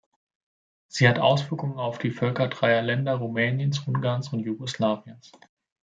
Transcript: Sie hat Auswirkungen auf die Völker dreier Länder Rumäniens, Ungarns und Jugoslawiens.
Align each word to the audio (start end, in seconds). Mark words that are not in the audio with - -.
Sie 0.87 1.07
hat 1.07 1.19
Auswirkungen 1.19 1.77
auf 1.77 1.99
die 1.99 2.09
Völker 2.09 2.47
dreier 2.47 2.81
Länder 2.81 3.17
Rumäniens, 3.17 3.85
Ungarns 3.87 4.29
und 4.33 4.39
Jugoslawiens. 4.39 5.31